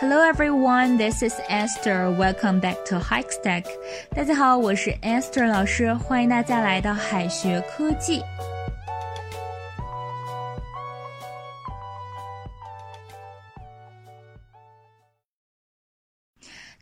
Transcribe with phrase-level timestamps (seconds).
[0.00, 2.10] Hello everyone, this is Esther.
[2.10, 3.64] Welcome back to Hikestack.
[4.10, 8.22] 大家好，我是 Esther 老师，欢迎大家来到海学科技。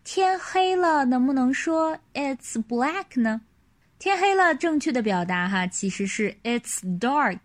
[0.05, 3.41] 天黑了，能不能说 It's black 呢？
[3.99, 7.41] 天黑了，正确的表达哈，其实是 It's dark。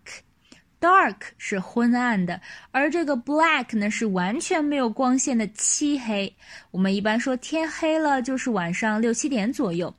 [0.79, 2.39] Dark 是昏暗的，
[2.71, 6.31] 而这个 black 呢是完全没有光线的漆黑。
[6.69, 9.93] 我们一般说天黑了就是晚上六七点左右，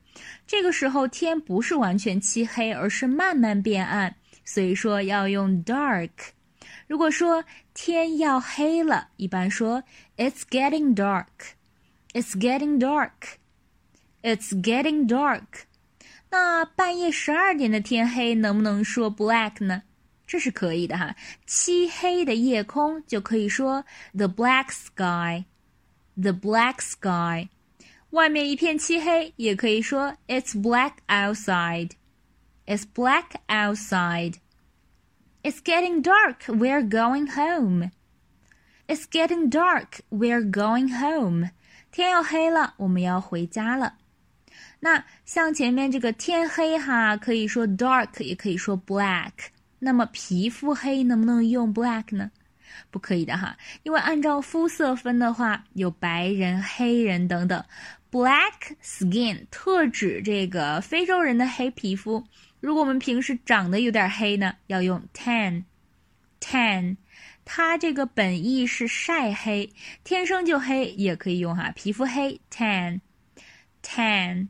[0.47, 4.15] 这个时候天不是完全漆黑，而是慢慢变暗，
[4.45, 6.09] 所以说要用 dark。
[6.87, 7.43] 如果说
[7.73, 9.83] 天要黑了，一般说
[10.17, 11.25] It's getting dark。
[12.13, 13.37] It's getting dark.
[14.23, 15.65] It's getting dark.
[16.31, 19.83] 那半夜十二点的天黑能不能说 black 呢？
[20.29, 21.15] 这是可以的哈，
[21.47, 25.45] 漆黑的夜空就可以说 the black sky。
[26.15, 27.49] The black sky，
[28.11, 31.93] 外面一片漆黑，也可以说 it's black outside。
[32.67, 34.35] It's black outside。
[35.41, 36.41] It's getting dark.
[36.45, 37.89] We're going home.
[38.87, 40.01] It's getting dark.
[40.11, 41.49] We're going home.
[41.91, 43.95] 天要黑了，我们要回家了。
[44.81, 49.31] 那像前面这个天黑哈，可以说 dark，也可以说 black。
[49.79, 52.31] 那么皮肤黑能不能用 black 呢？
[52.91, 57.63] 不可以的哈，因为按照肤色分的话，有白人、黑人等等。
[58.11, 62.23] Black skin 特指这个非洲人的黑皮肤。
[62.59, 65.63] 如果我们平时长得有点黑呢，要用 tan。
[66.39, 66.97] tan，
[67.45, 69.71] 它这个本意是晒黑，
[70.03, 73.01] 天生就黑也可以用哈，皮肤黑 tan。
[73.83, 74.47] tan，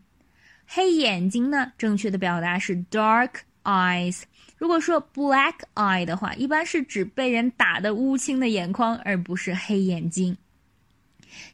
[0.66, 3.31] 黑眼睛呢，正确的表达是 dark
[3.64, 4.21] eyes。
[4.58, 10.36] 如果说 black eye 的话，一般是指被人打的乌青的眼眶，而不是黑眼睛。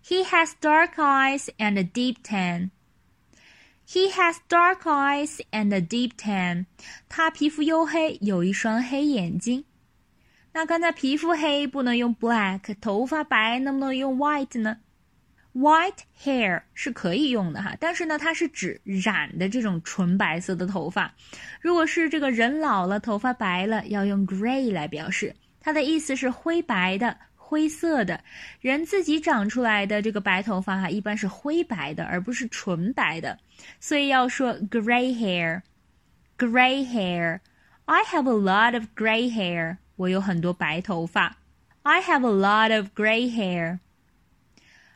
[0.04, 2.70] He has dark eyes and a deep tan.
[3.88, 6.66] He has dark eyes and a deep tan.
[7.08, 9.64] 他皮肤黝黑，有一双黑眼睛。
[10.52, 14.78] 那刚才皮肤黑不能用 black，头发白能不能用 white 呢
[15.55, 21.13] ？White hair 是可以用的哈，但是呢，它是指染的这种纯白色的头发。
[21.61, 28.19] 如果是这个人老了，头发白了，要用 gray 来表示，它的意思是灰白的、灰色的。
[28.59, 33.39] 人自己长出来的这个白头发哈，一般是灰白的，而不是纯白的，
[33.79, 35.61] 所以要说 gray hair。
[36.37, 37.39] Gray hair.
[37.85, 39.77] I have a lot of gray hair.
[39.95, 41.37] 我有很多白头发。
[41.83, 43.79] I have a lot of gray hair.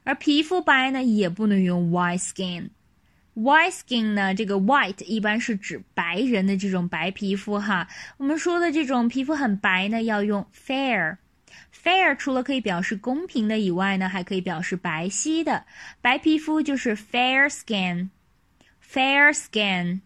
[0.08, 7.88] 而皮肤白呢，也不能用 white skin。white skin 呢，这个 white 一般是指白人的这种白皮肤哈。
[8.16, 15.64] 我们说的这种皮肤很白呢，要用 fair。fair 除了可以表示公平的以外呢，还可以表示白皙的。
[16.00, 20.00] 白皮肤就是 fair skin。fair skin。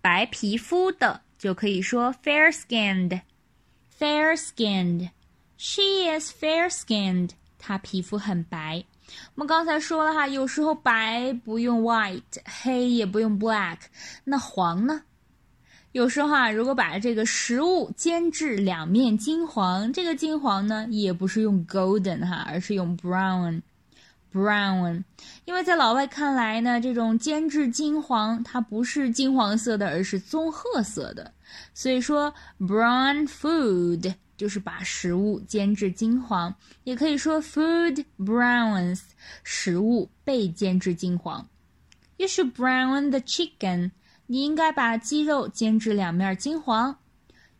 [0.00, 7.30] 白皮肤的就可以说 fair skinned。fair skinned。She is fair skinned。
[7.57, 8.83] 他皮肤很白。
[9.35, 13.77] 我们刚才说了哈，有时候白不用 white，黑也不用 black，
[14.23, 15.01] 那黄呢？
[15.93, 23.61] 有时候啊，如果把这个食物煎至两面金黄，这个金黄呢，也不是用 golden 哈，而是用 brown。
[24.33, 25.03] brown，
[25.45, 31.31] 因为在老外看来呢，这种煎至金黄，它不是金黄色的，而是棕褐色的，
[31.73, 34.13] 所以说 brown food。
[34.36, 36.54] 就是把食物煎至金黄，
[36.84, 39.00] 也可以说 food browns，
[39.44, 41.48] 食物被煎至金黄。
[42.16, 43.92] You should brown the chicken，
[44.26, 46.98] 你应该把鸡肉煎至两面金黄。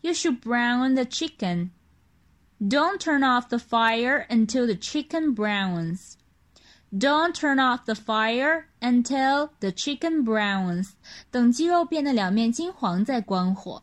[0.00, 6.14] You should brown the chicken。Don't turn off the fire until the chicken browns.
[6.92, 10.90] Don't turn off the fire until the chicken browns.
[11.30, 13.82] 等鸡肉变得两面金黄再关火。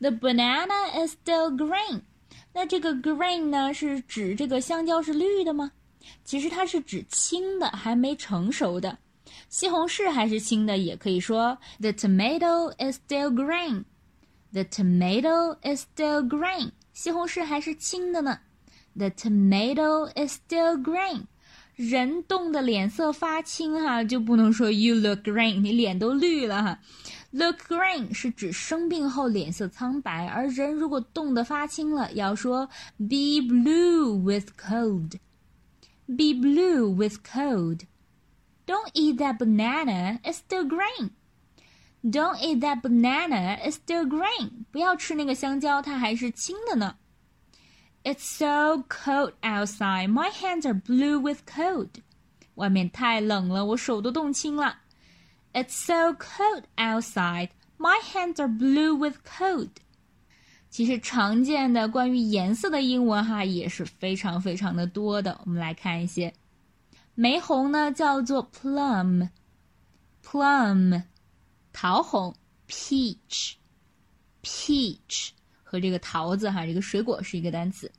[0.00, 2.02] The banana is still green。
[2.52, 5.72] 那这个 green 呢，是指这个香蕉是绿的吗？
[6.24, 8.96] 其实它是指青的，还没成熟的。
[9.48, 13.84] 西红柿还是青的，也可以说 The tomato is still green。
[14.52, 16.70] The tomato is still green。
[16.94, 18.38] 西红柿还是青的呢。
[18.96, 21.24] The tomato is still green。
[21.76, 26.80] 人冻得脸色发青哈，就不能说 You look green，你脸都绿了哈。
[27.30, 32.66] Look green 是指生病后脸色苍白，而人如果冻得发青了，要说
[32.96, 35.18] be blue with cold。
[36.06, 37.82] Be blue with cold。
[38.66, 41.10] Don't eat that banana, it's still green.
[42.02, 44.64] Don't eat that banana, it's still green.
[44.70, 46.96] 不要吃那个香蕉，它还是青的呢。
[48.04, 50.10] It's so cold outside.
[50.10, 51.90] My hands are blue with cold.
[52.54, 54.78] 外面太冷了，我手都冻青了。
[55.57, 57.49] It's so cold outside.
[57.77, 59.71] My hands are blue with cold.
[60.69, 65.39] 其实常见的关于颜色的英文哈也是非常非常的多的。
[65.45, 66.33] 我们来看一些，
[67.13, 69.29] 玫红呢叫做 plum，plum，
[71.71, 72.35] 桃红
[72.67, 75.29] peach，peach
[75.61, 77.91] 和这个桃子哈这个水果是一个单词。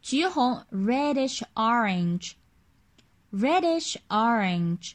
[0.00, 4.92] 橘红 reddish orange，reddish orange，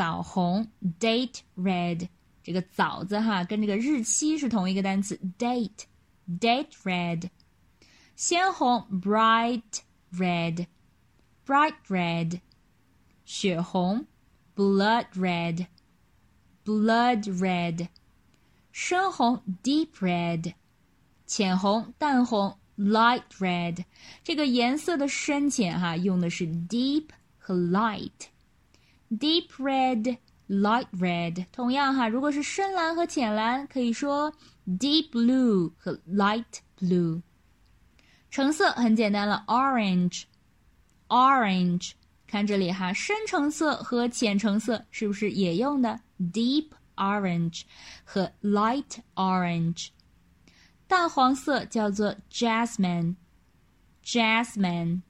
[0.00, 0.66] 枣红
[0.98, 2.08] date red，
[2.42, 5.84] 这个枣子哈跟这个日期是同一个单词 date。
[6.40, 7.28] date red，
[8.16, 9.60] 鲜红 bright
[10.10, 12.40] red，bright red，
[13.26, 14.06] 血红
[14.56, 15.68] blood red，blood
[17.38, 17.88] red，
[18.72, 20.54] 深红 deep red，
[21.26, 23.84] 浅红淡红 light red。
[24.24, 28.30] 这个颜色的深浅哈，用的是 deep 和 light。
[29.10, 30.18] Deep red。
[30.50, 34.32] light red，同样哈，如果是深蓝和浅蓝，可以说
[34.66, 36.42] deep blue 和 light
[36.76, 37.22] blue。
[38.32, 41.92] 橙色很简单了，orange，orange。
[42.26, 47.62] 看这里哈，深橙色和浅橙色是不是也用的 deep orange
[48.02, 49.90] 和 light orange？
[50.88, 55.02] 淡黄色叫做 jasmine，jasmine。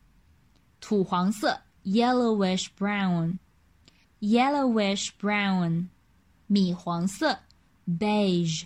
[0.81, 3.39] 土黄色 yellowish brown。
[4.20, 5.88] yellowish brown，
[6.48, 7.40] 米黄色，
[7.88, 8.66] beige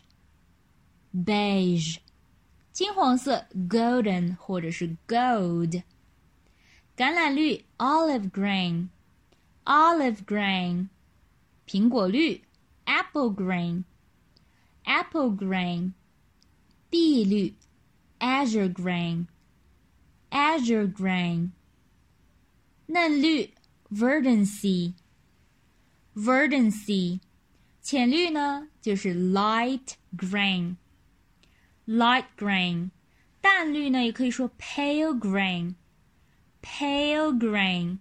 [1.14, 1.98] beige，
[2.72, 5.84] 金黄色，golden 或者是 gold，
[6.96, 8.90] 橄榄绿，olive green
[9.66, 10.88] olive green，
[11.68, 12.44] 苹果绿，
[12.86, 13.84] apple green
[14.84, 15.94] apple green，
[16.90, 17.56] 碧绿，
[18.20, 19.28] azure green
[20.32, 21.52] azure green，
[22.88, 23.54] 嫩绿，
[23.92, 24.94] verdancy。
[26.16, 27.20] verdancy，
[27.82, 32.90] 浅绿呢就是 light green，light green，
[33.42, 38.00] 淡绿呢也可以说 pale green，pale green，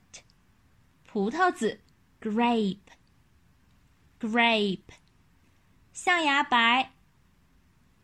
[1.04, 1.80] 葡萄籽，
[2.20, 4.80] grape，grape，
[5.92, 6.92] 象牙白，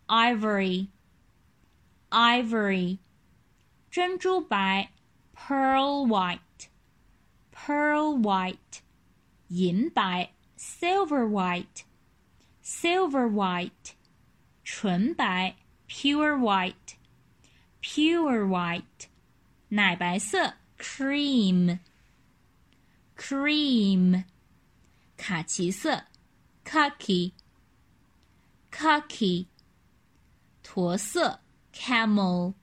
[0.06, 2.99] ivory，ivory，
[3.90, 4.90] 珍珠白，
[5.37, 8.81] pearl white，pearl white，
[9.49, 13.93] 银白，silver white，silver white，
[14.64, 15.56] 纯白，
[15.87, 19.08] pure white，pure white，
[19.69, 20.54] 奶白色。
[20.77, 21.79] Cream
[23.18, 24.24] cream
[25.15, 26.03] 卡其色
[26.63, 27.31] khaki
[28.71, 29.47] khaki
[30.62, 31.39] 驼色
[31.74, 32.53] camel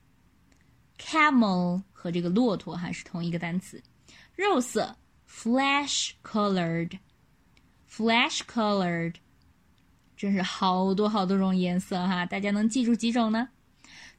[0.97, 3.83] camel 和这个骆驼哈是同一个单词。
[4.35, 4.95] 肉色
[5.29, 6.99] flesh colored
[7.89, 9.15] flesh colored
[10.15, 13.49] 真是好多好多种颜色哈，大家能记住几种呢？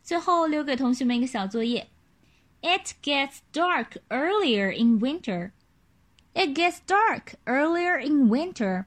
[0.02, 1.88] 最后留给同学们一个小作业。
[2.62, 5.52] It gets dark earlier in winter.
[6.34, 8.86] It gets dark earlier in winter.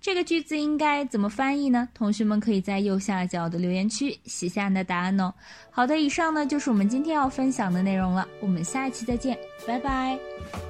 [0.00, 1.88] 这个句子应该怎么翻译呢？
[1.92, 5.34] 同学们可以在右下角的留言区写下你的答案哦。
[5.70, 8.26] 好的，以上呢就是我们今天要分享的内容了。
[8.40, 10.69] 我们下一期再见，拜拜。